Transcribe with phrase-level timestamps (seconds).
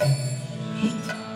[0.00, 1.29] え